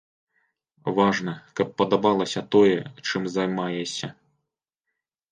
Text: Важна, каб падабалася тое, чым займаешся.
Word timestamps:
Важна, 0.99 1.33
каб 1.59 1.67
падабалася 1.81 2.41
тое, 2.55 2.77
чым 3.07 3.27
займаешся. 3.35 4.07